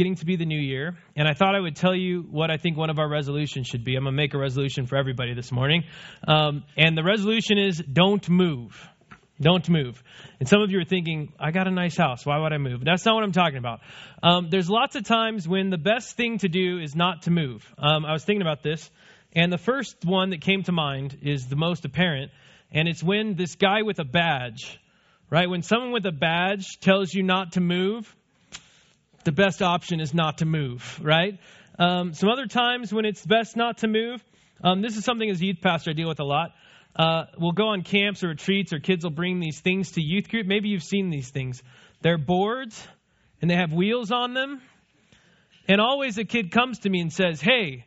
[0.00, 2.56] getting to be the new year, and I thought I would tell you what I
[2.56, 3.96] think one of our resolutions should be.
[3.96, 5.84] I'm going to make a resolution for everybody this morning.
[6.26, 8.88] Um, and the resolution is don't move.
[9.38, 10.02] Don't move.
[10.38, 12.24] And some of you are thinking, I got a nice house.
[12.24, 12.82] Why would I move?
[12.82, 13.80] That's not what I'm talking about.
[14.22, 17.62] Um, there's lots of times when the best thing to do is not to move.
[17.76, 18.90] Um, I was thinking about this,
[19.34, 22.32] and the first one that came to mind is the most apparent,
[22.72, 24.80] and it's when this guy with a badge,
[25.28, 25.50] right?
[25.50, 28.16] When someone with a badge tells you not to move,
[29.24, 31.38] the best option is not to move, right?
[31.78, 34.22] Um, some other times when it's best not to move,
[34.62, 36.52] um, this is something as a youth pastor I deal with a lot.
[36.94, 40.28] Uh, we'll go on camps or retreats, or kids will bring these things to youth
[40.28, 40.46] group.
[40.46, 41.62] Maybe you've seen these things.
[42.02, 42.86] They're boards,
[43.40, 44.60] and they have wheels on them.
[45.68, 47.86] And always a kid comes to me and says, "Hey,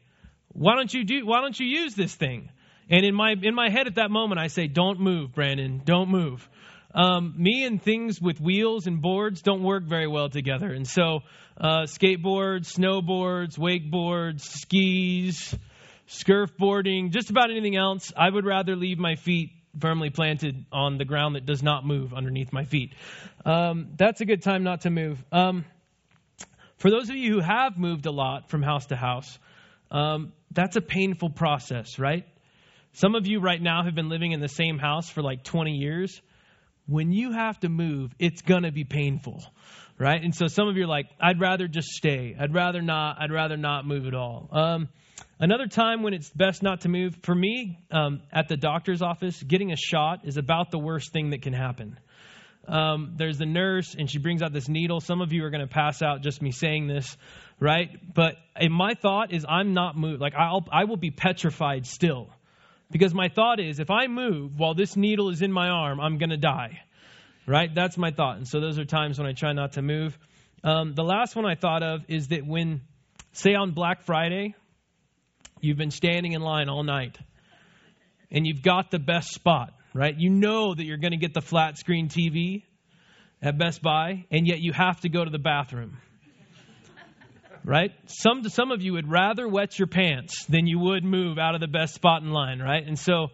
[0.49, 1.25] why don't you do?
[1.25, 2.49] Why don't you use this thing?"
[2.89, 5.81] And in my in my head at that moment, I say, "Don't move, Brandon.
[5.83, 6.47] Don't move."
[6.93, 10.71] Um, me and things with wheels and boards don't work very well together.
[10.71, 11.21] And so,
[11.57, 15.55] uh, skateboards, snowboards, wakeboards, skis,
[16.07, 21.05] surfboarding, just about anything else, I would rather leave my feet firmly planted on the
[21.05, 22.93] ground that does not move underneath my feet.
[23.43, 25.23] Um, that's a good time not to move.
[25.31, 25.65] Um,
[26.77, 29.39] for those of you who have moved a lot from house to house,
[29.89, 32.27] um, that's a painful process, right?
[32.93, 35.71] Some of you right now have been living in the same house for like 20
[35.71, 36.21] years.
[36.85, 39.43] When you have to move, it's going to be painful,
[39.97, 40.21] right?
[40.21, 42.35] And so some of you are like, I'd rather just stay.
[42.39, 43.17] I'd rather not.
[43.21, 44.49] I'd rather not move at all.
[44.51, 44.89] Um,
[45.39, 49.41] Another time when it's best not to move, for me, um, at the doctor's office,
[49.43, 51.99] getting a shot is about the worst thing that can happen.
[52.67, 55.01] Um, there's the nurse, and she brings out this needle.
[55.01, 57.17] Some of you are going to pass out just me saying this,
[57.59, 57.89] right?
[58.13, 58.35] But
[58.69, 60.21] my thought is, I'm not moved.
[60.21, 62.29] Like I'll, I will be petrified still,
[62.93, 66.17] because my thought is, if I move while this needle is in my arm, I'm
[66.17, 66.79] going to die,
[67.45, 67.69] right?
[67.73, 68.37] That's my thought.
[68.37, 70.17] And so those are times when I try not to move.
[70.63, 72.81] Um, the last one I thought of is that when,
[73.33, 74.55] say, on Black Friday,
[75.63, 77.17] You've been standing in line all night
[78.29, 80.13] and you've got the best spot, right?
[80.13, 82.63] You know that you're going to get the flat screen TV
[83.41, 85.99] at Best Buy, and yet you have to go to the bathroom.
[87.65, 87.91] Right?
[88.07, 91.61] Some some of you would rather wet your pants than you would move out of
[91.61, 92.85] the best spot in line, right?
[92.85, 93.27] And so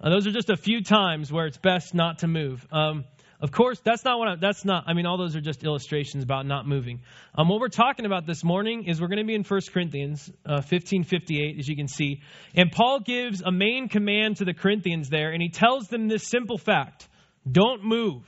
[0.00, 2.66] uh, those are just a few times where it's best not to move.
[2.72, 3.04] Um,
[3.38, 4.84] of course, that's not what I, that's not.
[4.86, 7.00] I mean, all those are just illustrations about not moving.
[7.36, 10.30] Um, what we're talking about this morning is we're going to be in 1 Corinthians
[10.46, 12.22] uh, 15:58, as you can see,
[12.54, 16.26] and Paul gives a main command to the Corinthians there, and he tells them this
[16.26, 17.08] simple fact:
[17.50, 18.22] Don't move.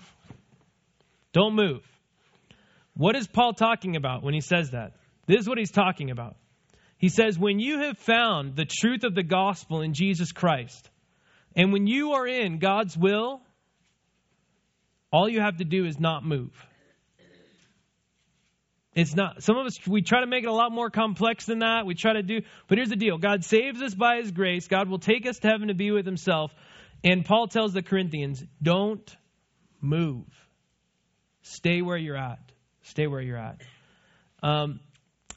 [1.33, 1.81] Don't move.
[2.95, 4.93] What is Paul talking about when he says that?
[5.29, 6.35] This is what he's talking about.
[6.97, 10.91] He says, When you have found the truth of the gospel in Jesus Christ,
[11.55, 13.41] and when you are in God's will
[15.13, 16.53] all you have to do is not move.
[18.95, 21.61] It's not, some of us, we try to make it a lot more complex than
[21.61, 21.87] that.
[21.87, 24.67] We try to do, but here's the deal God saves us by his grace.
[24.67, 26.53] God will take us to heaven to be with himself.
[27.05, 29.17] And Paul tells the Corinthians, don't
[29.81, 30.27] move.
[31.43, 32.41] Stay where you're at.
[32.83, 33.61] Stay where you're at.
[34.43, 34.81] Um,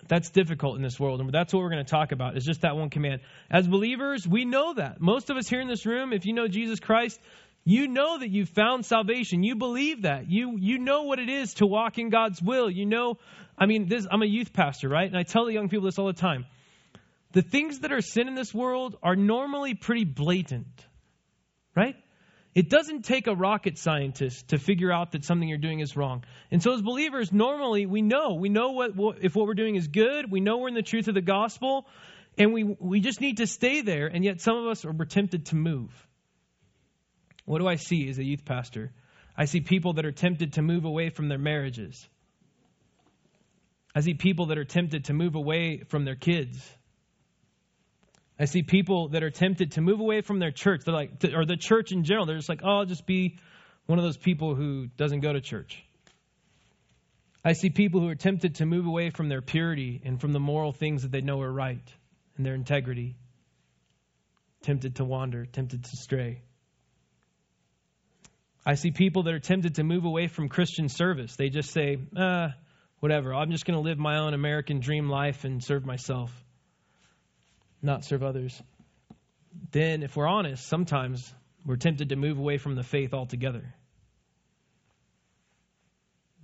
[0.08, 2.38] that's difficult in this world, and that's what we're going to talk about.
[2.38, 3.22] Is just that one command.
[3.50, 5.00] As believers, we know that.
[5.00, 7.20] Most of us here in this room, if you know Jesus Christ,
[7.64, 9.44] you know that you've found salvation.
[9.44, 10.30] You believe that.
[10.30, 12.70] You you know what it is to walk in God's will.
[12.70, 13.18] You know,
[13.58, 15.08] I mean, this I'm a youth pastor, right?
[15.08, 16.46] And I tell the young people this all the time.
[17.34, 20.68] The things that are sin in this world are normally pretty blatant.
[21.76, 21.96] Right?
[22.54, 26.26] It doesn't take a rocket scientist to figure out that something you're doing is wrong.
[26.52, 28.34] And so as believers, normally we know.
[28.34, 30.30] We know what, what if what we're doing is good.
[30.30, 31.88] We know we're in the truth of the gospel.
[32.38, 34.08] And we, we just need to stay there.
[34.08, 35.92] And yet some of us are we're tempted to move.
[37.46, 38.92] What do I see as a youth pastor?
[39.38, 42.08] I see people that are tempted to move away from their marriages.
[43.96, 46.58] I see people that are tempted to move away from their kids.
[48.42, 50.82] I see people that are tempted to move away from their church.
[50.84, 52.26] They're like, or the church in general.
[52.26, 53.38] They're just like, oh, I'll just be
[53.86, 55.84] one of those people who doesn't go to church.
[57.46, 60.40] I see people who are tempted to move away from their purity and from the
[60.40, 61.88] moral things that they know are right
[62.36, 63.16] and their integrity.
[64.64, 66.42] Tempted to wander, tempted to stray.
[68.66, 71.36] I see people that are tempted to move away from Christian service.
[71.36, 72.48] They just say, uh,
[73.02, 76.32] whatever, I'm just going to live my own American dream life and serve myself,
[77.82, 78.62] not serve others.
[79.72, 81.34] Then, if we're honest, sometimes
[81.66, 83.74] we're tempted to move away from the faith altogether.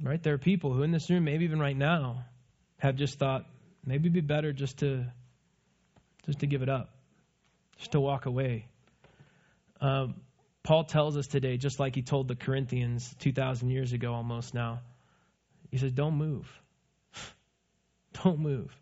[0.01, 0.21] Right?
[0.21, 2.25] There are people who in this room, maybe even right now,
[2.77, 3.45] have just thought,
[3.85, 5.05] maybe it'd be better just to
[6.25, 6.89] just to give it up,
[7.77, 8.67] just to walk away.
[9.79, 10.15] Um,
[10.63, 14.81] Paul tells us today, just like he told the Corinthians 2,000 years ago almost now,
[15.71, 16.45] he says, Don't move.
[18.23, 18.77] Don't move.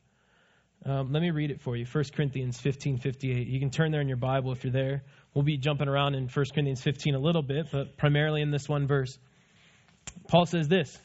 [0.88, 1.86] Um, let me read it for you.
[1.92, 3.48] 1 Corinthians 15 58.
[3.48, 5.04] You can turn there in your Bible if you're there.
[5.34, 8.70] We'll be jumping around in 1 Corinthians 15 a little bit, but primarily in this
[8.70, 9.18] one verse.
[10.28, 10.96] Paul says this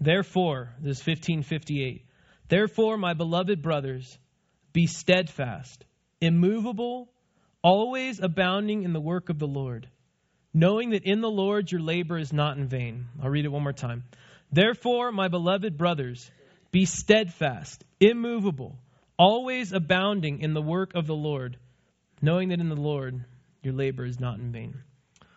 [0.00, 2.04] Therefore, this is 1558.
[2.48, 4.18] Therefore, my beloved brothers,
[4.74, 5.82] be steadfast,
[6.20, 7.10] immovable,
[7.62, 9.88] always abounding in the work of the Lord,
[10.52, 13.06] knowing that in the Lord your labor is not in vain.
[13.22, 14.04] I'll read it one more time.
[14.52, 16.30] Therefore, my beloved brothers,
[16.74, 18.76] be steadfast, immovable,
[19.16, 21.56] always abounding in the work of the Lord,
[22.20, 23.24] knowing that in the Lord
[23.62, 24.82] your labor is not in vain.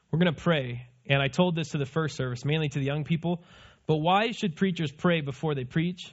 [0.09, 2.85] We're going to pray, and I told this to the first service, mainly to the
[2.85, 3.43] young people,
[3.85, 6.11] but why should preachers pray before they preach?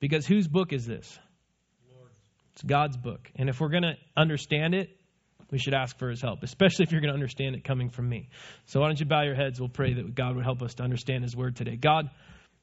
[0.00, 1.16] Because whose book is this?
[2.54, 3.30] It's God's book.
[3.36, 4.90] And if we're going to understand it,
[5.48, 8.08] we should ask for his help, especially if you're going to understand it coming from
[8.08, 8.30] me.
[8.64, 9.60] So why don't you bow your heads?
[9.60, 11.76] We'll pray that God would help us to understand his word today.
[11.76, 12.10] God,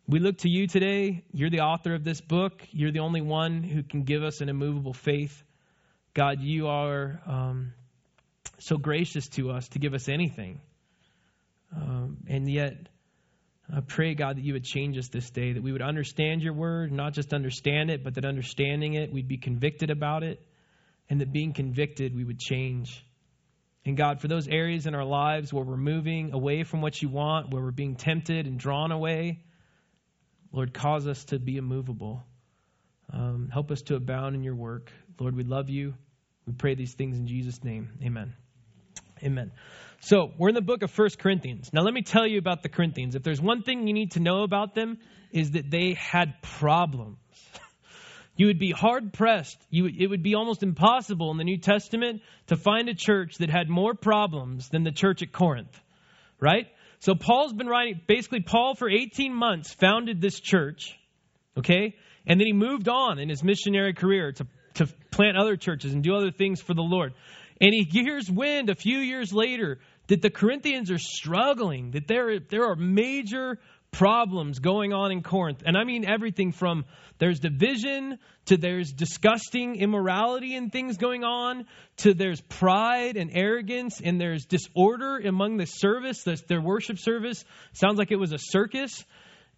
[0.08, 1.24] we look to you today.
[1.32, 2.62] You're the author of this book.
[2.72, 5.44] You're the only one who can give us an immovable faith.
[6.14, 7.74] God, you are um,
[8.60, 10.60] so gracious to us to give us anything.
[11.76, 12.90] Um, and yet,
[13.74, 16.54] I pray, God, that you would change us this day, that we would understand your
[16.54, 20.46] word, not just understand it, but that understanding it, we'd be convicted about it,
[21.10, 23.04] and that being convicted, we would change.
[23.86, 27.08] And God, for those areas in our lives where we're moving away from what you
[27.08, 29.40] want, where we're being tempted and drawn away,
[30.54, 32.24] Lord, cause us to be immovable.
[33.12, 34.92] Um, help us to abound in your work.
[35.20, 35.96] Lord, we love you.
[36.46, 37.90] We pray these things in Jesus' name.
[38.04, 38.34] Amen.
[39.24, 39.52] Amen.
[40.02, 41.72] So, we're in the book of First Corinthians.
[41.74, 43.16] Now, let me tell you about the Corinthians.
[43.16, 45.00] If there's one thing you need to know about them,
[45.32, 47.18] is that they had problems.
[48.36, 49.64] You would be hard pressed.
[49.70, 53.52] You, it would be almost impossible in the New Testament to find a church that
[53.52, 55.80] had more problems than the church at Corinth,
[56.40, 56.66] right?
[57.04, 60.98] So Paul's been writing, basically, Paul for 18 months founded this church,
[61.58, 61.96] okay?
[62.26, 66.02] And then he moved on in his missionary career to, to plant other churches and
[66.02, 67.14] do other things for the Lord.
[67.60, 72.40] And he hears wind a few years later that the Corinthians are struggling, that there,
[72.40, 73.60] there are major
[73.94, 75.63] problems going on in Corinth.
[75.66, 76.84] And I mean everything from
[77.19, 81.66] there's division to there's disgusting immorality and things going on
[81.98, 87.45] to there's pride and arrogance and there's disorder among the service, the, their worship service.
[87.74, 89.06] Sounds like it was a circus.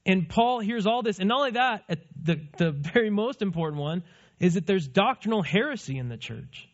[0.05, 1.17] And Paul hears all this.
[1.17, 1.83] And not only that,
[2.21, 4.03] the, the very most important one
[4.39, 6.69] is that there's doctrinal heresy in the church.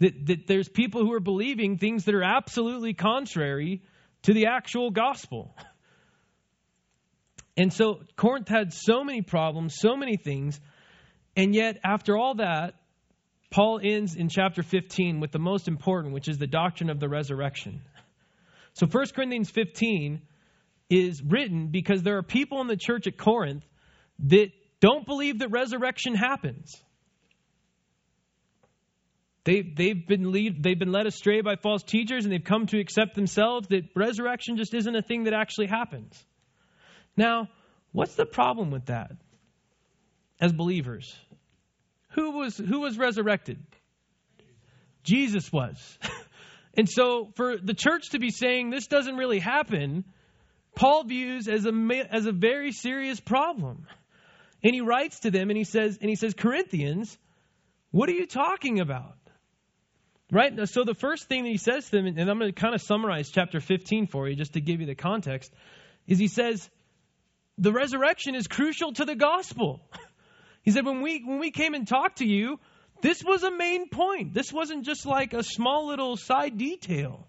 [0.00, 3.82] That, that there's people who are believing things that are absolutely contrary
[4.22, 5.54] to the actual gospel.
[7.56, 10.60] And so Corinth had so many problems, so many things,
[11.36, 12.74] and yet after all that,
[13.50, 17.08] Paul ends in chapter 15 with the most important, which is the doctrine of the
[17.08, 17.82] resurrection.
[18.74, 20.20] So 1 Corinthians 15
[20.90, 23.64] is written because there are people in the church at Corinth
[24.20, 24.48] that
[24.80, 26.74] don't believe that resurrection happens.
[29.44, 32.80] They, they've, been lead, they've been led astray by false teachers and they've come to
[32.80, 36.22] accept themselves that resurrection just isn't a thing that actually happens.
[37.16, 37.48] Now,
[37.92, 39.12] what's the problem with that
[40.40, 41.14] as believers?
[42.14, 43.58] Who was, who was resurrected?
[45.02, 45.76] Jesus was.
[46.76, 50.04] and so, for the church to be saying this doesn't really happen,
[50.74, 53.86] Paul views as a, as a very serious problem.
[54.62, 57.16] And he writes to them and he says, and he says, Corinthians,
[57.90, 59.16] what are you talking about?
[60.30, 60.52] Right?
[60.68, 62.82] So the first thing that he says to them, and I'm going to kind of
[62.82, 65.52] summarize chapter 15 for you just to give you the context,
[66.06, 66.68] is he says,
[67.58, 69.80] the resurrection is crucial to the gospel.
[70.62, 72.58] He said, when we, when we came and talked to you,
[73.00, 74.34] this was a main point.
[74.34, 77.28] This wasn't just like a small little side detail.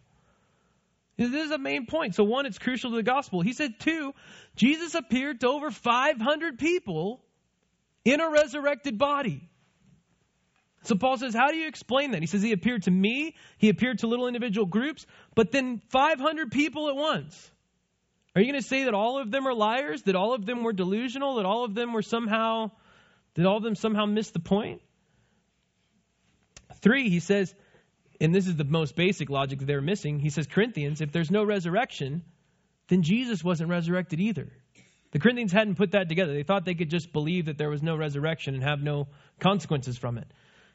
[1.18, 2.16] This is a main point.
[2.16, 3.42] So, one, it's crucial to the gospel.
[3.42, 4.14] He said, two,
[4.56, 7.24] Jesus appeared to over 500 people
[8.06, 9.48] in a resurrected body.
[10.84, 12.22] So, Paul says, How do you explain that?
[12.22, 15.06] He says, He appeared to me, He appeared to little individual groups,
[15.36, 17.52] but then 500 people at once.
[18.38, 20.04] Are you going to say that all of them are liars?
[20.04, 21.38] That all of them were delusional?
[21.38, 22.70] That all of them were somehow,
[23.34, 24.80] did all of them somehow miss the point?
[26.84, 27.52] Three, he says,
[28.22, 30.20] and this is the most basic logic they're missing.
[30.20, 32.22] He says, Corinthians, if there's no resurrection,
[32.90, 34.52] then Jesus wasn't resurrected either.
[35.14, 36.36] The Corinthians hadn't put that together.
[36.36, 39.08] They thought they could just believe that there was no resurrection and have no
[39.40, 40.28] consequences from it.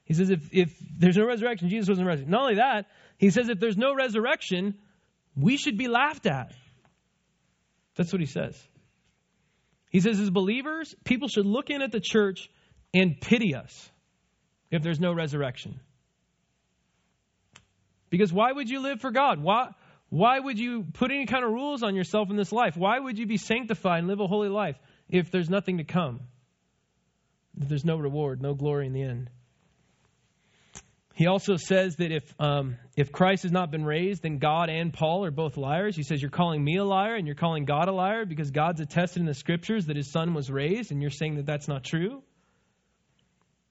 [0.04, 2.33] He says, if, if there's no resurrection, Jesus wasn't resurrected.
[2.33, 2.87] Not only that,
[3.19, 4.75] he says, if there's no resurrection,
[5.37, 6.52] we should be laughed at.
[7.97, 8.61] That's what he says.
[9.91, 12.49] He says, as believers, people should look in at the church
[12.95, 13.91] and pity us
[14.71, 15.81] if there's no resurrection.
[18.09, 19.43] Because why would you live for God?
[19.43, 19.69] Why,
[20.09, 22.77] why would you put any kind of rules on yourself in this life?
[22.77, 24.77] Why would you be sanctified and live a holy life
[25.09, 26.21] if there's nothing to come?
[27.57, 29.31] that there's no reward, no glory in the end.
[31.14, 34.92] He also says that if um, if Christ has not been raised, then God and
[34.92, 35.95] Paul are both liars.
[35.95, 38.81] He says you're calling me a liar and you're calling God a liar because God's
[38.81, 41.85] attested in the scriptures that His Son was raised, and you're saying that that's not
[41.85, 42.23] true.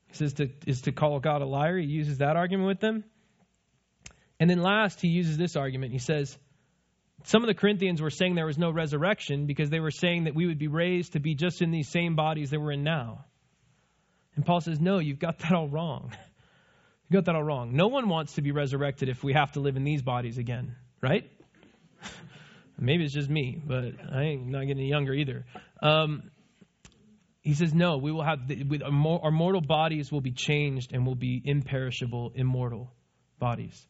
[0.07, 1.77] He says to, is to call God a liar.
[1.77, 3.05] He uses that argument with them.
[4.39, 5.93] And then last, he uses this argument.
[5.93, 6.37] He says
[7.25, 10.35] some of the Corinthians were saying there was no resurrection because they were saying that
[10.35, 13.25] we would be raised to be just in these same bodies that we're in now.
[14.35, 16.13] And Paul says, no, you've got that all wrong.
[17.11, 17.75] You got that all wrong.
[17.75, 20.77] No one wants to be resurrected if we have to live in these bodies again,
[21.01, 21.29] right?
[22.79, 25.43] Maybe it's just me, but I ain't not getting any younger either.
[25.83, 26.31] Um,
[27.41, 31.05] he says, no, we will have the, with our mortal bodies will be changed and
[31.05, 32.93] will be imperishable, immortal
[33.39, 33.85] bodies.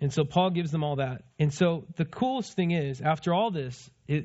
[0.00, 1.24] And so Paul gives them all that.
[1.38, 4.24] And so the coolest thing is, after all this, it,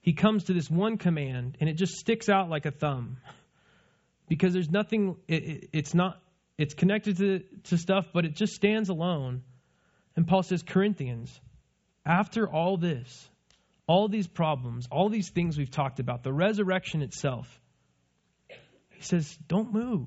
[0.00, 3.18] he comes to this one command, and it just sticks out like a thumb
[4.28, 5.14] because there's nothing.
[5.28, 6.18] It, it, it's not
[6.62, 9.42] it's connected to, to stuff, but it just stands alone.
[10.14, 11.40] And Paul says, Corinthians,
[12.06, 13.28] after all this,
[13.88, 17.48] all these problems, all these things we've talked about, the resurrection itself,
[18.90, 20.06] he says, don't move.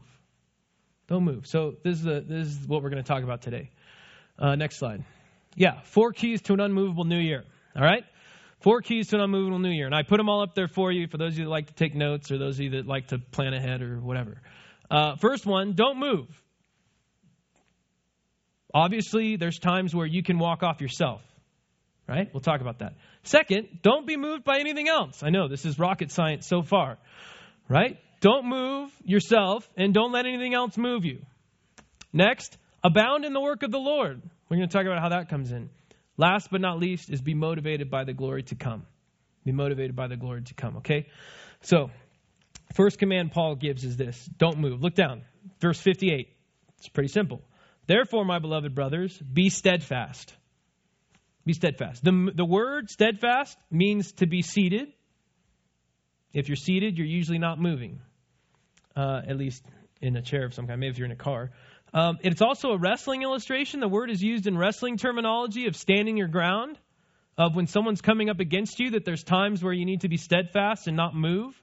[1.09, 1.45] Don't move.
[1.45, 3.69] So this is, a, this is what we're going to talk about today.
[4.39, 5.03] Uh, next slide.
[5.57, 7.43] Yeah, four keys to an unmovable new year.
[7.75, 8.05] All right?
[8.61, 9.87] Four keys to an unmovable new year.
[9.87, 11.67] And I put them all up there for you for those of you that like
[11.67, 14.37] to take notes or those of you that like to plan ahead or whatever.
[14.89, 16.27] Uh, first one, don't move.
[18.75, 21.21] Obviously, there's times where you can walk off yourself,
[22.07, 22.29] right?
[22.33, 22.93] We'll talk about that.
[23.23, 25.23] Second, don't be moved by anything else.
[25.23, 26.97] I know this is rocket science so far,
[27.69, 27.97] right?
[28.19, 31.21] Don't move yourself and don't let anything else move you.
[32.11, 34.21] Next, abound in the work of the Lord.
[34.49, 35.69] We're going to talk about how that comes in.
[36.17, 38.85] Last but not least is be motivated by the glory to come.
[39.45, 41.07] Be motivated by the glory to come, okay?
[41.61, 41.91] So,
[42.73, 44.81] First command Paul gives is this don't move.
[44.81, 45.21] Look down.
[45.61, 46.27] Verse 58.
[46.77, 47.41] It's pretty simple.
[47.87, 50.33] Therefore, my beloved brothers, be steadfast.
[51.45, 52.03] Be steadfast.
[52.03, 54.91] The, the word steadfast means to be seated.
[56.33, 58.01] If you're seated, you're usually not moving,
[58.95, 59.63] uh, at least
[60.01, 61.51] in a chair of some kind, maybe if you're in a car.
[61.93, 63.79] Um, it's also a wrestling illustration.
[63.79, 66.77] The word is used in wrestling terminology of standing your ground,
[67.37, 70.17] of when someone's coming up against you, that there's times where you need to be
[70.17, 71.53] steadfast and not move.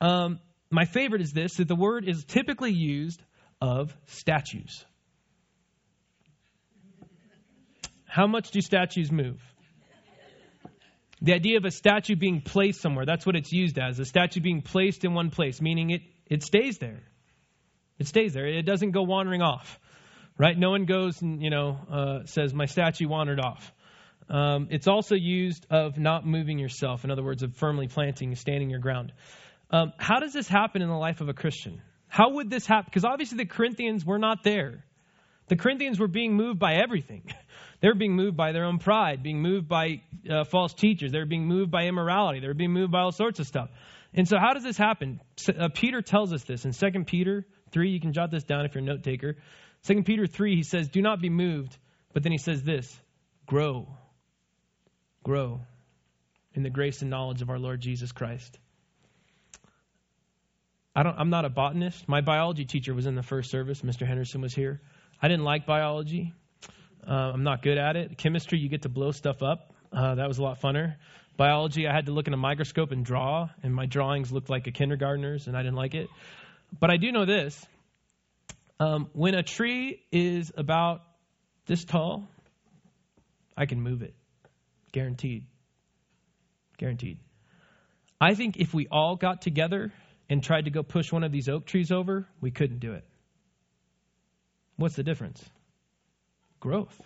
[0.00, 0.38] Um,
[0.70, 3.22] my favorite is this that the word is typically used
[3.60, 4.84] of statues.
[8.12, 9.40] How much do statues move?
[11.22, 13.98] The idea of a statue being placed somewhere, that's what it's used as.
[13.98, 17.00] A statue being placed in one place, meaning it, it stays there.
[17.98, 18.46] It stays there.
[18.46, 19.80] It doesn't go wandering off,
[20.36, 20.58] right?
[20.58, 23.72] No one goes and, you know, uh, says, my statue wandered off.
[24.28, 27.04] Um, it's also used of not moving yourself.
[27.04, 29.14] In other words, of firmly planting, standing your ground.
[29.70, 31.80] Um, how does this happen in the life of a Christian?
[32.08, 32.90] How would this happen?
[32.90, 34.84] Because obviously the Corinthians were not there.
[35.48, 37.22] The Corinthians were being moved by everything.
[37.82, 41.10] They were being moved by their own pride, being moved by uh, false teachers.
[41.10, 42.38] They're being moved by immorality.
[42.38, 43.70] They're being moved by all sorts of stuff.
[44.14, 45.20] And so, how does this happen?
[45.48, 47.90] Uh, Peter tells us this in 2 Peter 3.
[47.90, 49.36] You can jot this down if you're a note taker.
[49.84, 51.76] 2 Peter 3, he says, Do not be moved.
[52.12, 53.00] But then he says this
[53.46, 53.88] grow.
[55.24, 55.60] Grow
[56.54, 58.58] in the grace and knowledge of our Lord Jesus Christ.
[60.94, 62.06] I don't, I'm not a botanist.
[62.06, 63.80] My biology teacher was in the first service.
[63.80, 64.06] Mr.
[64.06, 64.80] Henderson was here.
[65.20, 66.34] I didn't like biology.
[67.06, 68.16] Uh, I'm not good at it.
[68.18, 69.72] Chemistry, you get to blow stuff up.
[69.92, 70.96] Uh, that was a lot funner.
[71.36, 74.66] Biology, I had to look in a microscope and draw, and my drawings looked like
[74.66, 76.08] a kindergartner's, and I didn't like it.
[76.78, 77.60] But I do know this
[78.82, 81.02] um, when a tree is about
[81.66, 82.28] this tall,
[83.56, 84.14] I can move it.
[84.92, 85.46] Guaranteed.
[86.78, 87.18] Guaranteed.
[88.20, 89.92] I think if we all got together
[90.28, 93.04] and tried to go push one of these oak trees over, we couldn't do it.
[94.76, 95.42] What's the difference?
[96.62, 97.00] Growth.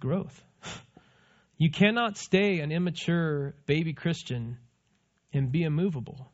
[0.00, 0.42] Growth.
[1.58, 4.58] You cannot stay an immature baby Christian
[5.32, 6.30] and be immovable.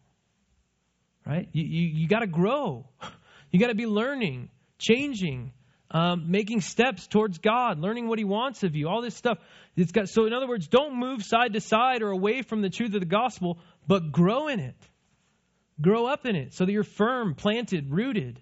[1.25, 1.49] Right?
[1.53, 2.89] You, you, you got to grow.
[3.53, 4.49] You got to be learning,
[4.79, 5.53] changing,
[5.91, 9.37] um, making steps towards God, learning what He wants of you, all this stuff.
[9.77, 12.71] It's got, so, in other words, don't move side to side or away from the
[12.71, 14.77] truth of the gospel, but grow in it.
[15.83, 18.41] Grow up in it so that you're firm, planted, rooted,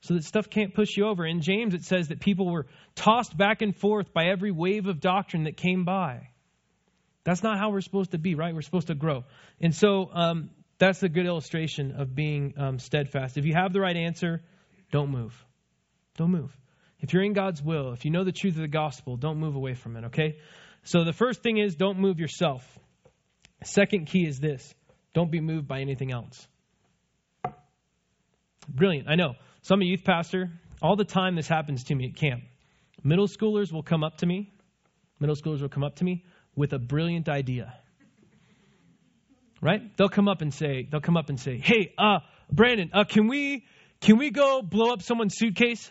[0.00, 1.26] so that stuff can't push you over.
[1.26, 5.00] In James, it says that people were tossed back and forth by every wave of
[5.00, 6.28] doctrine that came by.
[7.24, 8.54] That's not how we're supposed to be, right?
[8.54, 9.24] We're supposed to grow.
[9.60, 13.36] And so um, that's a good illustration of being um, steadfast.
[13.36, 14.42] If you have the right answer,
[14.92, 15.34] don't move.
[16.16, 16.56] Don't move.
[17.00, 19.56] If you're in God's will, if you know the truth of the gospel, don't move
[19.56, 20.38] away from it, okay?
[20.84, 22.62] So the first thing is don't move yourself.
[23.64, 24.74] Second key is this
[25.12, 26.46] don't be moved by anything else.
[28.68, 29.08] Brilliant.
[29.08, 29.34] I know.
[29.66, 30.52] So I'm a youth pastor.
[30.80, 32.44] All the time this happens to me at camp.
[33.02, 34.52] Middle schoolers will come up to me.
[35.18, 37.74] Middle schoolers will come up to me with a brilliant idea.
[39.60, 39.80] Right?
[39.96, 43.26] They'll come up and say, they'll come up and say, "Hey, uh, Brandon, uh, can
[43.26, 43.64] we
[44.00, 45.90] can we go blow up someone's suitcase?"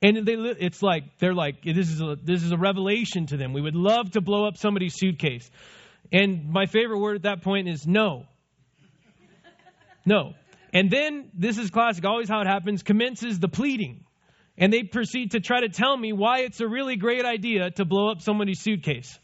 [0.00, 3.52] And they, it's like they're like this is a this is a revelation to them.
[3.52, 5.50] We would love to blow up somebody's suitcase.
[6.10, 8.24] And my favorite word at that point is no.
[10.06, 10.32] No.
[10.74, 14.04] And then, this is classic, always how it happens, commences the pleading.
[14.58, 17.84] And they proceed to try to tell me why it's a really great idea to
[17.84, 19.18] blow up somebody's suitcase.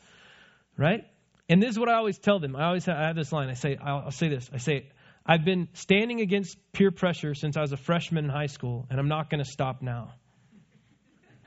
[0.77, 1.05] Right?
[1.49, 2.55] And this is what I always tell them.
[2.55, 3.49] I always have, I have this line.
[3.49, 4.49] I say, I'll, I'll say this.
[4.53, 4.87] I say,
[5.27, 9.01] I've been standing against peer pressure since I was a freshman in high school, and
[9.01, 10.15] I'm not going to stop now.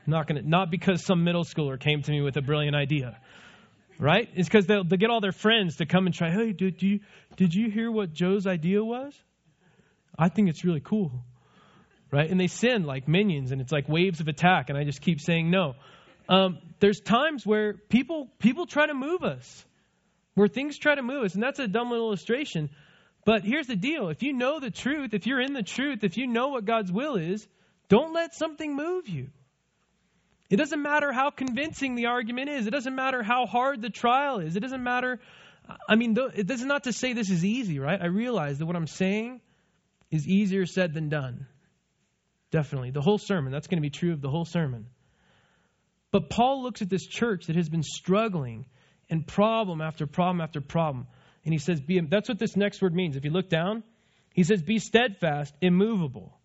[0.05, 3.17] Not going to, not because some middle schooler came to me with a brilliant idea
[3.99, 4.27] right?
[4.33, 6.31] It's because they'll, they'll get all their friends to come and try.
[6.31, 6.99] Hey, did you
[7.37, 9.13] did you hear what Joe's idea was?
[10.17, 11.11] I think it's really cool,
[12.11, 12.29] right?
[12.29, 15.19] And they send like minions, and it's like waves of attack, and I just keep
[15.19, 15.75] saying no.
[16.29, 19.65] Um, there's times where people people try to move us,
[20.35, 22.69] where things try to move us, and that's a dumb little illustration.
[23.25, 26.17] But here's the deal: if you know the truth, if you're in the truth, if
[26.17, 27.45] you know what God's will is,
[27.89, 29.29] don't let something move you.
[30.49, 32.67] It doesn't matter how convincing the argument is.
[32.67, 34.55] It doesn't matter how hard the trial is.
[34.55, 35.19] It doesn't matter.
[35.89, 37.99] I mean, this is not to say this is easy, right?
[37.99, 39.41] I realize that what I'm saying
[40.13, 41.47] is easier said than done.
[42.51, 42.91] Definitely.
[42.91, 44.85] The whole sermon, that's going to be true of the whole sermon.
[46.11, 48.67] But Paul looks at this church that has been struggling
[49.09, 51.07] and problem after problem after problem.
[51.43, 53.15] And he says, be, that's what this next word means.
[53.15, 53.81] If you look down,
[54.35, 56.37] he says, be steadfast, immovable.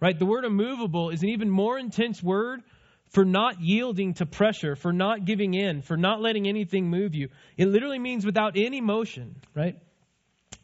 [0.00, 0.16] Right?
[0.16, 2.60] The word immovable is an even more intense word
[3.08, 7.28] for not yielding to pressure, for not giving in, for not letting anything move you.
[7.56, 9.76] It literally means without any motion, right?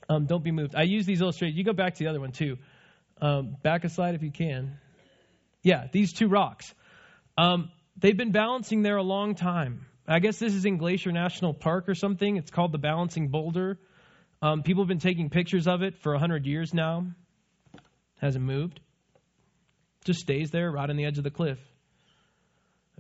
[0.09, 0.75] Um, don't be moved.
[0.75, 1.59] I use these illustrations.
[1.59, 2.57] You go back to the other one too.
[3.21, 4.79] Um, back a slide if you can.
[5.63, 6.73] Yeah, these two rocks.
[7.37, 9.87] Um, they've been balancing there a long time.
[10.07, 12.37] I guess this is in Glacier National Park or something.
[12.37, 13.79] It's called the Balancing Boulder.
[14.41, 17.07] Um, people have been taking pictures of it for 100 years now.
[18.21, 18.81] Hasn't moved.
[20.05, 21.59] Just stays there right on the edge of the cliff.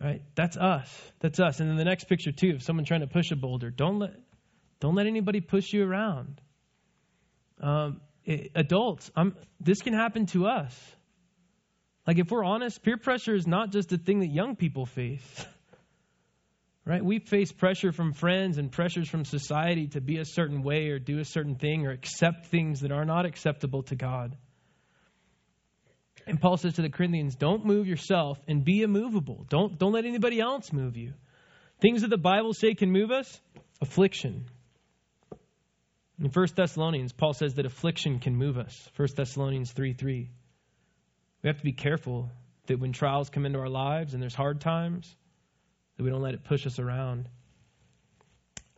[0.01, 0.23] Right?
[0.35, 0.89] That's us.
[1.21, 1.61] That's us.
[1.61, 3.71] And then the next picture too, of someone trying to push a boulder.
[3.71, 4.15] Don't let
[4.79, 6.41] don't let anybody push you around.
[7.61, 8.01] Um,
[8.55, 10.75] adults, I'm, this can happen to us.
[12.07, 15.47] Like if we're honest, peer pressure is not just a thing that young people face.
[16.89, 17.05] Right?
[17.05, 21.01] We face pressure from friends and pressures from society to be a certain way or
[21.01, 24.37] do a certain thing or accept things that are not acceptable to God.
[26.29, 29.47] And Paul says to the Corinthians, don't move yourself and be immovable.
[29.49, 31.15] Don't, don't let anybody else move you.
[31.81, 33.41] Things that the Bible say can move us,
[33.81, 34.47] affliction.
[36.19, 38.91] In 1 Thessalonians, Paul says that affliction can move us.
[38.97, 40.31] 1 Thessalonians 3 3.
[41.43, 42.31] We have to be careful
[42.67, 45.15] that when trials come into our lives and there's hard times,
[45.97, 47.29] that we don't let it push us around.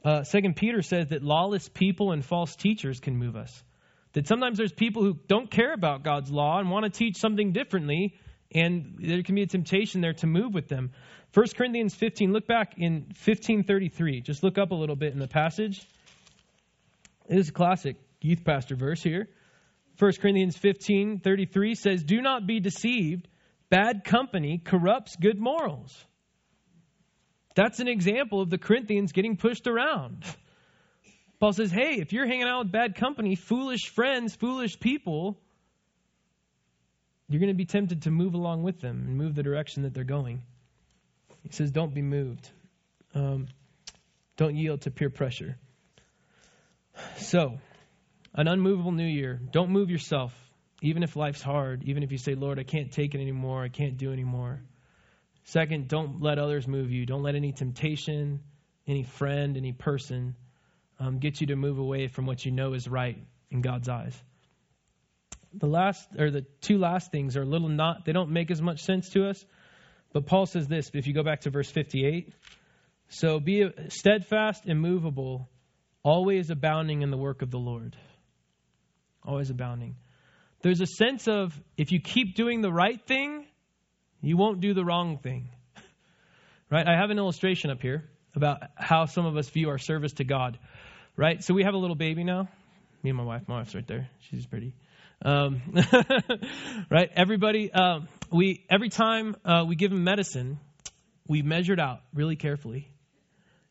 [0.04, 3.62] Uh, Second Peter says that lawless people and false teachers can move us.
[4.12, 7.52] That sometimes there's people who don't care about God's law and want to teach something
[7.52, 8.14] differently,
[8.52, 10.92] and there can be a temptation there to move with them.
[11.34, 12.92] 1 Corinthians 15, look back in
[13.24, 14.22] 1533.
[14.22, 15.86] Just look up a little bit in the passage.
[17.28, 19.28] It is a classic youth pastor verse here.
[19.98, 23.28] 1 Corinthians 15, 33 says, Do not be deceived.
[23.68, 25.94] Bad company corrupts good morals.
[27.54, 30.24] That's an example of the Corinthians getting pushed around.
[31.40, 35.38] Paul says, hey, if you're hanging out with bad company, foolish friends, foolish people,
[37.28, 39.94] you're going to be tempted to move along with them and move the direction that
[39.94, 40.42] they're going.
[41.42, 42.50] He says, don't be moved.
[43.14, 43.46] Um,
[44.36, 45.56] don't yield to peer pressure.
[47.16, 47.58] So,
[48.34, 49.40] an unmovable new year.
[49.52, 50.32] Don't move yourself,
[50.82, 53.68] even if life's hard, even if you say, Lord, I can't take it anymore, I
[53.68, 54.60] can't do anymore.
[55.44, 57.06] Second, don't let others move you.
[57.06, 58.40] Don't let any temptation,
[58.86, 60.36] any friend, any person
[61.00, 63.16] um, get you to move away from what you know is right
[63.50, 64.14] in God's eyes.
[65.54, 68.60] The last, or the two last things are a little not, they don't make as
[68.60, 69.42] much sense to us.
[70.12, 72.32] But Paul says this, if you go back to verse 58.
[73.08, 75.48] So be steadfast, immovable,
[76.08, 77.96] always abounding in the work of the Lord.
[79.24, 79.96] Always abounding.
[80.62, 83.46] There's a sense of if you keep doing the right thing,
[84.20, 85.50] you won't do the wrong thing.
[86.70, 86.86] right?
[86.86, 90.24] I have an illustration up here about how some of us view our service to
[90.24, 90.58] God
[91.18, 91.42] right?
[91.42, 92.48] So we have a little baby now.
[93.02, 93.42] Me and my wife.
[93.46, 94.08] My wife's right there.
[94.30, 94.72] She's pretty.
[95.22, 95.60] Um,
[96.90, 97.10] right?
[97.14, 100.58] Everybody, um, we every time uh, we give him medicine,
[101.26, 102.88] we measure it out really carefully.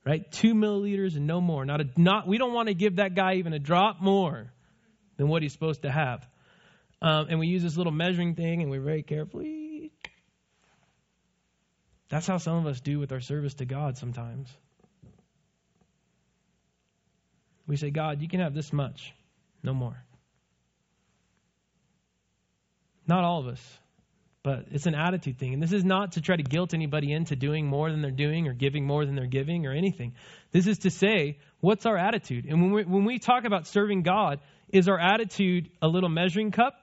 [0.08, 0.32] Right?
[0.32, 1.65] Two milliliters and no more.
[1.65, 2.30] Not a not.
[2.30, 4.54] We don't want to give that guy even a drop more
[5.17, 6.26] than what he's supposed to have.
[7.02, 9.91] Um, and we use this little measuring thing and we're very carefully.
[12.08, 14.48] That's how some of us do with our service to God sometimes.
[17.67, 19.13] We say, God, you can have this much,
[19.62, 20.02] no more.
[23.06, 23.80] Not all of us,
[24.43, 25.54] but it's an attitude thing.
[25.54, 28.47] And this is not to try to guilt anybody into doing more than they're doing
[28.47, 30.13] or giving more than they're giving or anything.
[30.52, 32.45] This is to say, what's our attitude?
[32.45, 36.52] And when we, when we talk about serving God, is our attitude a little measuring
[36.52, 36.76] cup?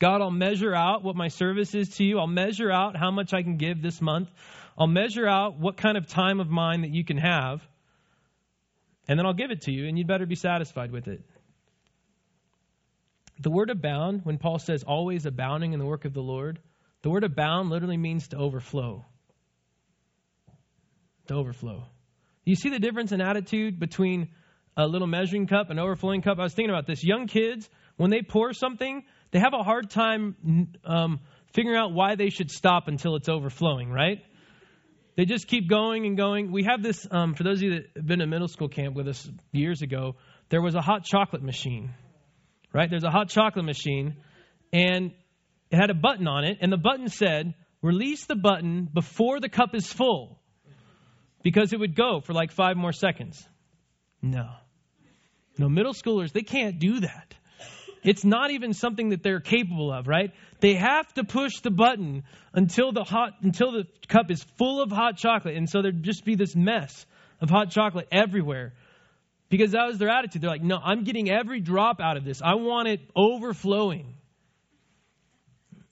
[0.00, 2.18] God, I'll measure out what my service is to you.
[2.18, 4.30] I'll measure out how much I can give this month.
[4.78, 7.60] I'll measure out what kind of time of mine that you can have.
[9.06, 11.22] And then I'll give it to you, and you'd better be satisfied with it.
[13.40, 16.58] The word abound, when Paul says always abounding in the work of the Lord,
[17.02, 19.06] the word abound literally means to overflow.
[21.28, 21.84] To overflow.
[22.44, 24.28] You see the difference in attitude between
[24.76, 26.38] a little measuring cup and overflowing cup?
[26.38, 27.02] I was thinking about this.
[27.02, 31.20] Young kids, when they pour something, they have a hard time um,
[31.54, 34.18] figuring out why they should stop until it's overflowing, right?
[35.16, 36.52] They just keep going and going.
[36.52, 38.94] We have this, um, for those of you that have been to middle school camp
[38.94, 40.16] with us years ago,
[40.50, 41.94] there was a hot chocolate machine
[42.72, 42.88] right?
[42.88, 44.16] There's a hot chocolate machine,
[44.72, 45.12] and
[45.70, 49.48] it had a button on it, and the button said, release the button before the
[49.48, 50.38] cup is full,
[51.42, 53.42] because it would go for like five more seconds.
[54.22, 54.48] No.
[55.58, 57.34] No, middle schoolers, they can't do that.
[58.02, 60.32] It's not even something that they're capable of, right?
[60.60, 64.90] They have to push the button until the hot until the cup is full of
[64.90, 65.56] hot chocolate.
[65.56, 67.04] And so there'd just be this mess
[67.40, 68.72] of hot chocolate everywhere.
[69.50, 70.42] Because that was their attitude.
[70.42, 72.40] They're like, no, I'm getting every drop out of this.
[72.42, 74.14] I want it overflowing.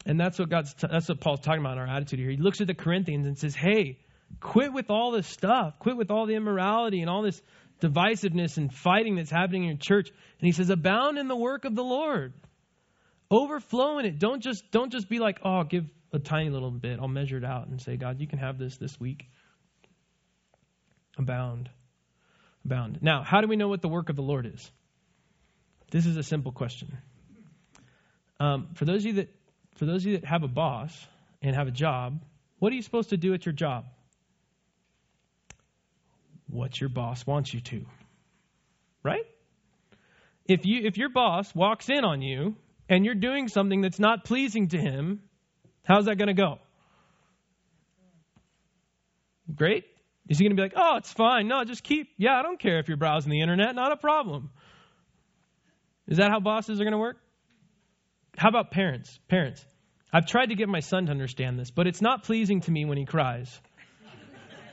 [0.06, 2.30] And that's what God's, t- that's what Paul's talking about in our attitude here.
[2.30, 3.98] He looks at the Corinthians and says, hey,
[4.40, 5.74] quit with all this stuff.
[5.80, 7.42] Quit with all the immorality and all this
[7.82, 10.08] divisiveness and fighting that's happening in your church.
[10.08, 12.32] And he says, abound in the work of the Lord.
[13.28, 14.20] Overflow in it.
[14.20, 17.00] Don't just, don't just be like, oh, give a tiny little bit.
[17.00, 19.26] I'll measure it out and say, God, you can have this this week.
[21.18, 21.68] Abound
[22.68, 22.98] bound.
[23.02, 24.70] Now, how do we know what the work of the Lord is?
[25.90, 26.96] This is a simple question.
[28.40, 29.34] Um, for those of you that
[29.76, 31.06] for those of you that have a boss
[31.42, 32.20] and have a job,
[32.58, 33.84] what are you supposed to do at your job?
[36.50, 37.84] What your boss wants you to.
[39.02, 39.24] Right?
[40.46, 42.56] If you if your boss walks in on you
[42.88, 45.20] and you're doing something that's not pleasing to him,
[45.84, 46.58] how's that going to go?
[49.54, 49.84] Great?
[50.28, 51.48] Is he going to be like, oh, it's fine.
[51.48, 52.08] No, just keep.
[52.18, 53.74] Yeah, I don't care if you're browsing the internet.
[53.74, 54.50] Not a problem.
[56.06, 57.16] Is that how bosses are going to work?
[58.36, 59.18] How about parents?
[59.28, 59.64] Parents.
[60.12, 62.84] I've tried to get my son to understand this, but it's not pleasing to me
[62.84, 63.60] when he cries.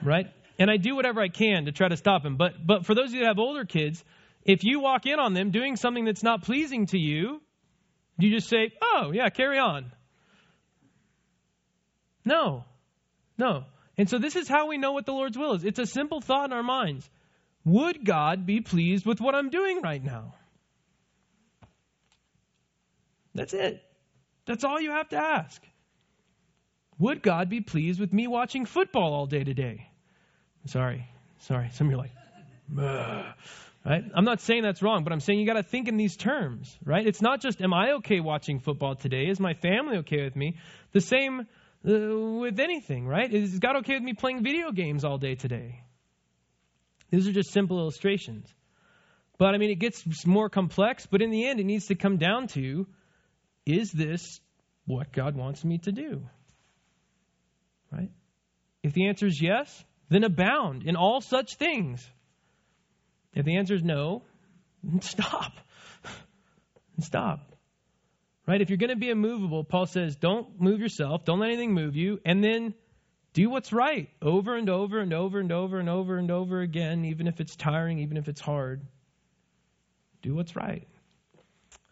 [0.03, 0.27] right?
[0.57, 2.37] And I do whatever I can to try to stop him.
[2.37, 4.03] But but for those of you that have older kids,
[4.43, 7.41] if you walk in on them doing something that's not pleasing to you,
[8.17, 9.91] you just say, "Oh, yeah, carry on."
[12.23, 12.63] No.
[13.37, 13.65] No.
[13.97, 15.63] And so this is how we know what the Lord's will is.
[15.63, 17.09] It's a simple thought in our minds.
[17.63, 20.35] Would God be pleased with what I'm doing right now?
[23.33, 23.81] That's it.
[24.45, 25.61] That's all you have to ask.
[26.99, 29.89] Would God be pleased with me watching football all day today?
[30.67, 31.07] Sorry,
[31.41, 31.69] sorry.
[31.73, 33.35] Some of you are like,
[33.85, 34.03] right?
[34.15, 36.75] I'm not saying that's wrong, but I'm saying you got to think in these terms,
[36.85, 37.05] right?
[37.05, 39.25] It's not just, am I okay watching football today?
[39.27, 40.57] Is my family okay with me?
[40.93, 41.47] The same
[41.87, 43.31] uh, with anything, right?
[43.31, 45.81] Is God okay with me playing video games all day today?
[47.11, 48.47] These are just simple illustrations.
[49.37, 52.17] But I mean, it gets more complex, but in the end, it needs to come
[52.17, 52.87] down to
[53.65, 54.39] is this
[54.85, 56.21] what God wants me to do?
[57.91, 58.11] Right?
[58.83, 62.07] If the answer is yes, then abound in all such things.
[63.33, 64.23] If the answer is no,
[64.83, 65.53] then stop.
[66.99, 67.54] stop.
[68.47, 68.61] Right?
[68.61, 71.95] If you're going to be immovable, Paul says, don't move yourself, don't let anything move
[71.95, 72.75] you, and then
[73.33, 77.05] do what's right over and over and over and over and over and over again,
[77.05, 78.81] even if it's tiring, even if it's hard.
[80.21, 80.87] Do what's right.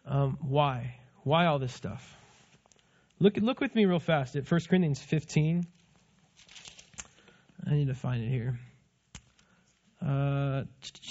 [0.06, 0.96] Um, why?
[1.22, 2.02] Why all this stuff?
[3.18, 5.66] Look, look with me real fast at 1 Corinthians 15.
[7.66, 8.58] I need to find it here.
[10.02, 10.64] Uh,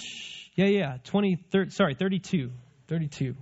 [0.56, 2.52] yeah, yeah, 20, 30, sorry, 32.
[2.88, 3.36] 32.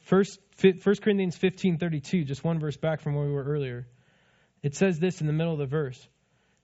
[0.00, 3.86] First, 1 Corinthians 15:32, just one verse back from where we were earlier.
[4.62, 6.08] It says this in the middle of the verse.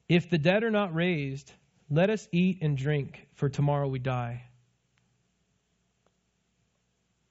[0.09, 1.50] If the dead are not raised,
[1.90, 4.42] let us eat and drink, for tomorrow we die.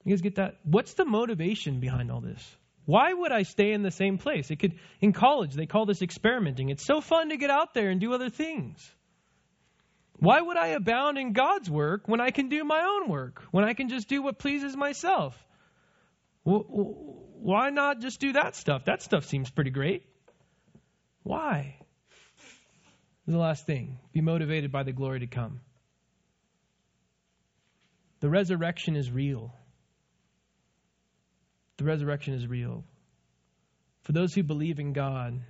[0.04, 0.58] You guys get that?
[0.64, 2.56] What's the motivation behind all this?
[2.84, 4.50] Why would I stay in the same place?
[4.50, 6.68] It could in college they call this experimenting.
[6.68, 8.88] It's so fun to get out there and do other things.
[10.18, 13.42] Why would I abound in God's work when I can do my own work?
[13.50, 15.36] When I can just do what pleases myself?
[16.46, 18.84] Why not just do that stuff?
[18.84, 20.04] That stuff seems pretty great.
[21.24, 21.76] Why?
[23.26, 25.60] The last thing be motivated by the glory to come.
[28.20, 29.52] The resurrection is real.
[31.78, 32.84] The resurrection is real.
[34.02, 35.40] For those who believe in God,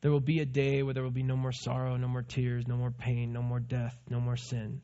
[0.00, 2.66] there will be a day where there will be no more sorrow, no more tears,
[2.66, 4.82] no more pain, no more death, no more sin.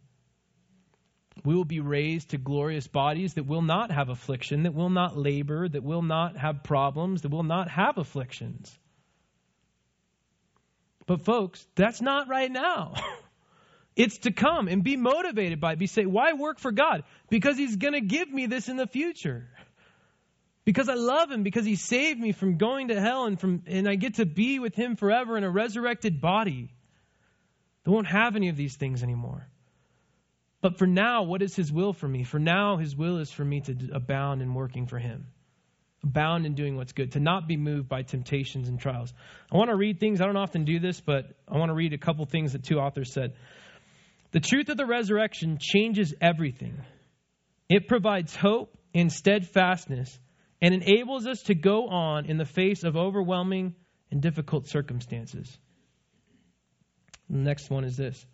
[1.44, 5.16] We will be raised to glorious bodies that will not have affliction, that will not
[5.16, 8.76] labor, that will not have problems, that will not have afflictions.
[11.06, 12.94] But, folks, that's not right now.
[13.94, 15.78] It's to come and be motivated by it.
[15.78, 17.04] Be say, why work for God?
[17.28, 19.48] Because He's going to give me this in the future.
[20.64, 23.88] Because I love Him, because He saved me from going to hell and from and
[23.88, 26.72] I get to be with Him forever in a resurrected body.
[27.84, 29.46] That won't have any of these things anymore.
[30.62, 32.24] But for now, what is His will for me?
[32.24, 35.26] For now, His will is for me to abound in working for Him
[36.04, 39.12] abound in doing what's good, to not be moved by temptations and trials.
[39.52, 40.20] I want to read things.
[40.20, 42.78] I don't often do this, but I want to read a couple things that two
[42.78, 43.34] authors said.
[44.32, 46.80] The truth of the resurrection changes everything.
[47.68, 50.18] It provides hope and steadfastness
[50.60, 53.74] and enables us to go on in the face of overwhelming
[54.10, 55.56] and difficult circumstances.
[57.30, 58.26] The next one is this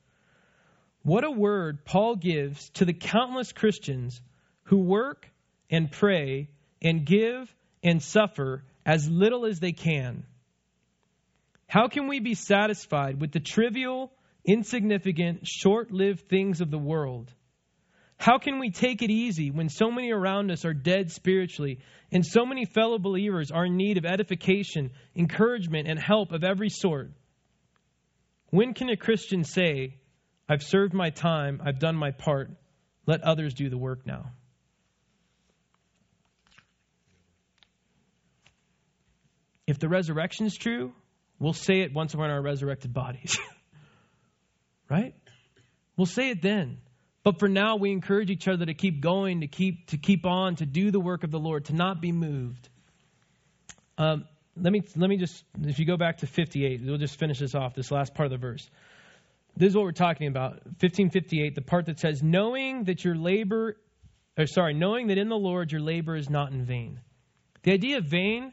[1.03, 4.21] What a word Paul gives to the countless Christians
[4.65, 5.29] who work
[5.71, 6.49] and pray
[6.83, 10.25] and give and suffer as little as they can.
[11.67, 14.11] How can we be satisfied with the trivial
[14.49, 17.31] insignificant, short lived things of the world.
[18.17, 21.79] How can we take it easy when so many around us are dead spiritually
[22.11, 26.71] and so many fellow believers are in need of edification, encouragement, and help of every
[26.71, 27.11] sort?
[28.51, 29.97] When can a Christian say,
[30.49, 32.51] I've served my time, I've done my part,
[33.07, 34.33] let others do the work now?
[39.67, 40.93] If the resurrection is true,
[41.39, 43.39] we'll say it once we're in our resurrected bodies.
[44.89, 45.15] right?
[45.97, 46.79] We'll say it then.
[47.23, 50.57] But for now, we encourage each other to keep going, to keep to keep on,
[50.57, 52.71] to do the work of the Lord, to not be moved.
[53.99, 54.25] Um,
[54.57, 57.55] let me let me just if you go back to 58, we'll just finish this
[57.55, 57.75] off.
[57.75, 58.69] This last part of the verse.
[59.59, 60.53] This is what we're talking about.
[60.81, 63.77] 1558, the part that says, "Knowing that your labor,
[64.37, 67.01] or sorry, knowing that in the Lord your labor is not in vain."
[67.63, 68.53] The idea of vain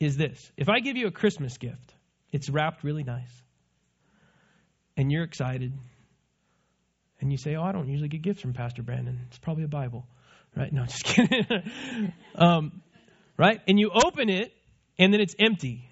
[0.00, 1.94] is this: if I give you a Christmas gift,
[2.32, 3.42] it's wrapped really nice
[4.98, 5.72] and you're excited,
[7.20, 9.20] and you say, Oh, I don't usually get gifts from Pastor Brandon.
[9.28, 10.06] It's probably a Bible.
[10.56, 10.72] Right?
[10.72, 11.46] No, just kidding.
[12.34, 12.82] um,
[13.36, 13.60] right?
[13.68, 14.52] And you open it,
[14.98, 15.88] and then it's empty.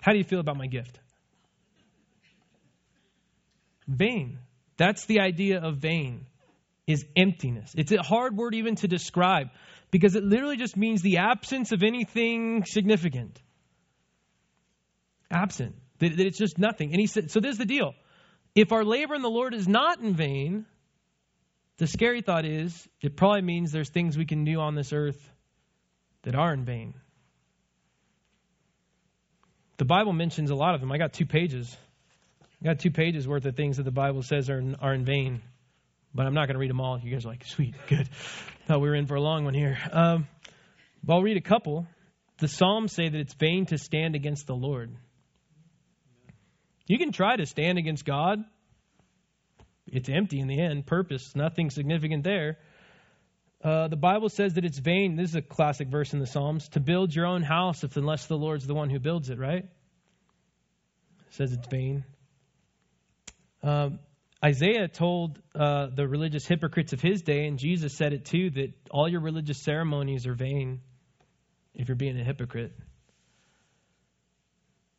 [0.00, 0.98] How do you feel about my gift?
[3.88, 4.38] Vain.
[4.76, 6.26] That's the idea of vain,
[6.86, 7.72] is emptiness.
[7.76, 9.48] It's a hard word even to describe
[9.90, 13.40] because it literally just means the absence of anything significant.
[15.30, 15.74] Absent.
[15.98, 16.92] That, that it's just nothing.
[16.92, 17.92] And he said, so there's the deal.
[18.54, 20.66] If our labor in the Lord is not in vain,
[21.78, 25.18] the scary thought is it probably means there's things we can do on this earth
[26.22, 26.94] that are in vain.
[29.78, 30.90] The Bible mentions a lot of them.
[30.90, 31.76] I got two pages.
[32.60, 35.04] I got two pages worth of things that the Bible says are in, are in
[35.04, 35.42] vain.
[36.14, 36.98] But I'm not going to read them all.
[36.98, 38.08] You guys are like, sweet, good.
[38.66, 39.78] Thought we were in for a long one here.
[39.92, 40.26] Um,
[41.04, 41.86] but I'll read a couple.
[42.38, 44.94] The Psalms say that it's vain to stand against the Lord.
[46.86, 48.42] You can try to stand against God.
[49.86, 52.58] It's empty in the end, purpose, nothing significant there.
[53.62, 55.16] Uh, the Bible says that it's vain.
[55.16, 58.26] This is a classic verse in the Psalms to build your own house if unless
[58.26, 59.64] the Lord's the one who builds it, right?
[59.64, 59.70] It
[61.30, 62.04] says it's vain.
[63.62, 63.98] Um,
[64.44, 68.72] Isaiah told uh, the religious hypocrites of his day, and Jesus said it too, that
[68.90, 70.80] all your religious ceremonies are vain
[71.74, 72.72] if you're being a hypocrite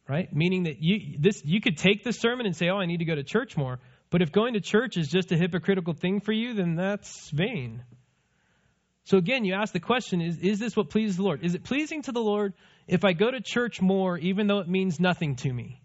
[0.10, 0.36] right?
[0.36, 3.06] Meaning that you this you could take the sermon and say, "Oh, I need to
[3.06, 6.32] go to church more." But if going to church is just a hypocritical thing for
[6.32, 7.84] you, then that's vain.
[9.04, 11.46] So again, you ask the question is is this what pleases the Lord?
[11.46, 12.54] Is it pleasing to the Lord
[12.88, 15.82] if I go to church more even though it means nothing to me?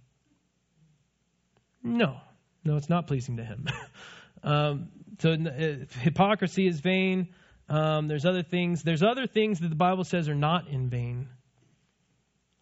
[1.83, 2.17] No.
[2.65, 3.67] No, it's not pleasing to him.
[4.43, 7.29] um, so uh, hypocrisy is vain.
[7.69, 8.83] Um, there's other things.
[8.83, 11.29] There's other things that the Bible says are not in vain.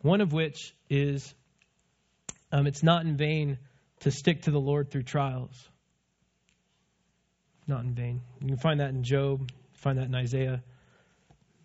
[0.01, 1.35] One of which is
[2.51, 3.59] um, it's not in vain
[4.01, 5.69] to stick to the Lord through trials.
[7.67, 8.23] Not in vain.
[8.41, 10.63] You can find that in Job, find that in Isaiah,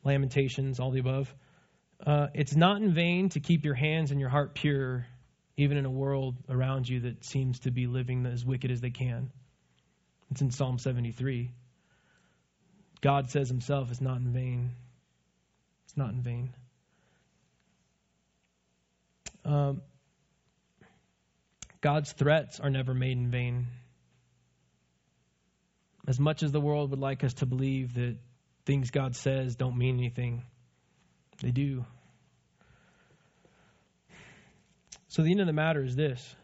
[0.04, 1.34] Lamentations, all the above.
[2.06, 5.08] Uh, it's not in vain to keep your hands and your heart pure
[5.58, 8.92] even in a world around you that seems to be living as wicked as they
[8.92, 9.32] can.
[10.30, 11.52] It's in Psalm 73.
[13.02, 14.72] God says himself, it's not in vain.
[15.86, 16.54] It's not in vain.
[19.46, 19.82] Um,
[21.82, 23.68] God's threats are never made in vain.
[26.08, 28.18] As much as the world would like us to believe that
[28.66, 30.44] things God says don't mean anything,
[31.42, 31.86] they do.
[35.18, 36.36] So the end of the matter is this.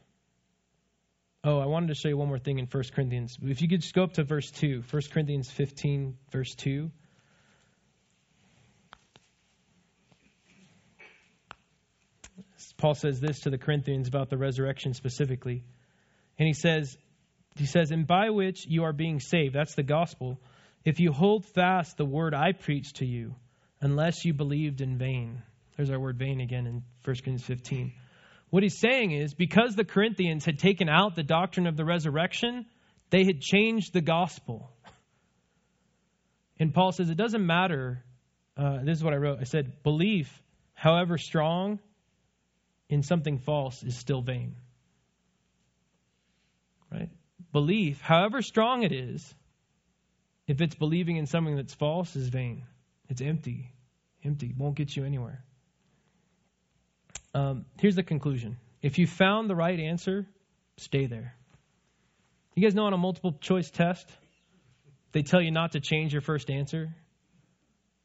[1.43, 3.37] Oh, I wanted to show you one more thing in 1 Corinthians.
[3.39, 6.89] If you could just go up to verse 2, 1 Corinthians 15, verse 2.
[12.77, 15.63] Paul says this to the Corinthians about the resurrection specifically.
[16.39, 16.97] And he says,
[17.55, 20.39] he says, and by which you are being saved, that's the gospel,
[20.83, 23.35] if you hold fast the word I preached to you,
[23.81, 25.43] unless you believed in vain.
[25.77, 27.93] There's our word vain again in 1 Corinthians 15.
[28.53, 32.67] What he's saying is because the Corinthians had taken out the doctrine of the resurrection,
[33.09, 34.71] they had changed the gospel.
[36.59, 38.03] And Paul says it doesn't matter.
[38.55, 39.39] Uh, this is what I wrote.
[39.41, 40.31] I said, belief,
[40.75, 41.79] however strong,
[42.89, 44.55] in something false is still vain.
[46.91, 47.09] Right?
[47.53, 49.33] Belief, however strong it is,
[50.45, 52.65] if it's believing in something that's false, is vain.
[53.09, 53.73] It's empty.
[54.23, 54.53] Empty.
[54.55, 55.43] Won't get you anywhere.
[57.33, 58.57] Um, here's the conclusion.
[58.81, 60.27] If you found the right answer,
[60.77, 61.35] stay there.
[62.55, 64.07] You guys know on a multiple choice test,
[65.11, 66.93] they tell you not to change your first answer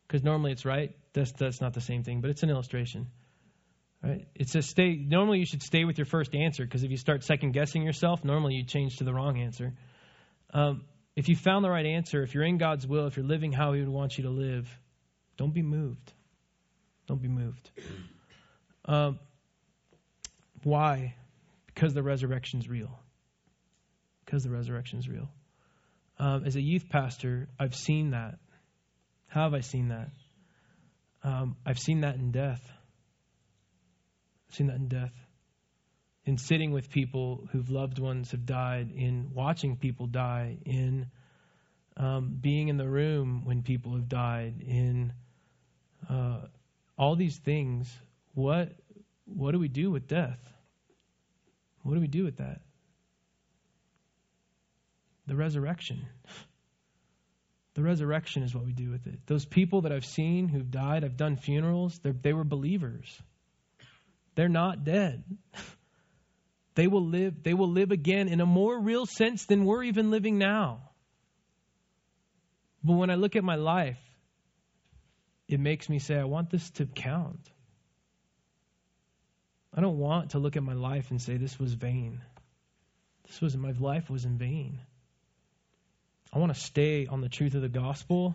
[0.06, 0.96] because normally it's right.
[1.12, 3.08] That's, that's not the same thing, but it's an illustration.
[4.02, 4.28] Right?
[4.34, 4.94] It's a stay.
[4.94, 8.24] Normally, you should stay with your first answer because if you start second guessing yourself,
[8.24, 9.74] normally you change to the wrong answer.
[10.54, 10.84] Um,
[11.16, 13.72] if you found the right answer, if you're in God's will, if you're living how
[13.72, 14.68] He would want you to live,
[15.36, 16.12] don't be moved.
[17.08, 17.70] Don't be moved.
[18.88, 19.20] Um,
[20.64, 21.14] why?
[21.66, 22.98] Because the resurrection is real.
[24.24, 25.29] Because the resurrection is real.
[26.18, 28.38] Um, as a youth pastor, I've seen that.
[29.29, 30.09] How have I seen that?
[31.22, 32.62] Um, I've seen that in death.
[34.48, 35.12] I've seen that in death.
[36.24, 41.07] In sitting with people whose loved ones have died, in watching people die, in
[41.96, 45.12] um, being in the room when people have died, in
[46.09, 46.40] uh,
[46.98, 47.94] all these things.
[48.38, 48.70] What
[49.24, 50.38] what do we do with death?
[51.83, 52.61] What do we do with that?
[55.27, 56.07] The resurrection.
[57.74, 59.27] The resurrection is what we do with it.
[59.27, 63.07] Those people that I've seen who've died, I've done funerals, they were believers.
[64.37, 65.24] They're not dead.
[66.74, 70.12] They will live, they will live again in a more real sense than we're even
[70.12, 70.90] living now.
[72.85, 73.98] But when I look at my life,
[75.48, 77.51] it makes me say, I want this to count.
[79.74, 82.20] I don't want to look at my life and say this was vain.
[83.26, 84.81] This was my life was in vain.
[86.33, 88.35] I want to stay on the truth of the gospel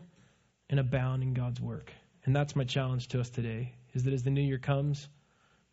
[0.69, 1.91] and abound in God's work.
[2.25, 5.07] And that's my challenge to us today is that as the new year comes,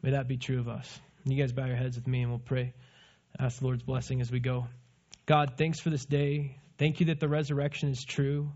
[0.03, 0.99] May that be true of us.
[1.25, 2.73] You guys bow your heads with me and we'll pray.
[3.39, 4.67] Ask the Lord's blessing as we go.
[5.27, 6.57] God, thanks for this day.
[6.79, 8.51] Thank you that the resurrection is true.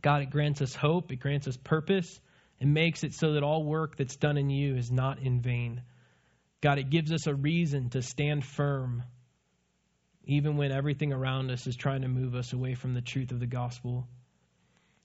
[0.00, 2.20] God, it grants us hope, it grants us purpose,
[2.60, 5.82] and makes it so that all work that's done in you is not in vain.
[6.60, 9.04] God, it gives us a reason to stand firm,
[10.24, 13.40] even when everything around us is trying to move us away from the truth of
[13.40, 14.08] the gospel.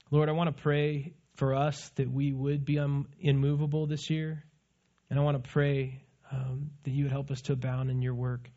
[0.09, 2.79] Lord, I want to pray for us that we would be
[3.19, 4.43] immovable this year.
[5.09, 8.15] And I want to pray um, that you would help us to abound in your
[8.15, 8.49] work.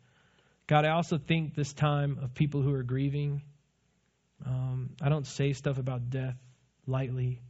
[0.67, 3.43] God, I also think this time of people who are grieving.
[4.45, 6.35] Um, I don't say stuff about death
[6.85, 7.41] lightly.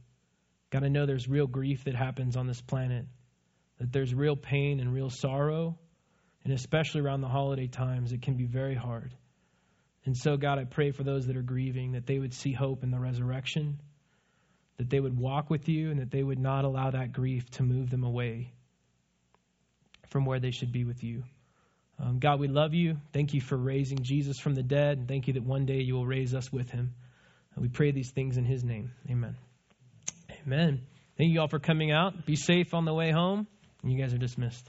[0.70, 3.06] God, I know there's real grief that happens on this planet,
[3.78, 5.78] that there's real pain and real sorrow,
[6.44, 9.14] and especially around the holiday times, it can be very hard.
[10.04, 12.82] And so, God, I pray for those that are grieving that they would see hope
[12.82, 13.80] in the resurrection,
[14.78, 17.62] that they would walk with you, and that they would not allow that grief to
[17.62, 18.52] move them away
[20.08, 21.24] from where they should be with you.
[22.00, 22.96] Um, God, we love you.
[23.12, 24.98] Thank you for raising Jesus from the dead.
[24.98, 26.94] And thank you that one day you will raise us with him.
[27.54, 28.92] And we pray these things in his name.
[29.10, 29.36] Amen.
[30.48, 30.80] Amen.
[31.18, 32.24] Thank you all for coming out.
[32.24, 33.46] Be safe on the way home.
[33.84, 34.66] You guys are dismissed.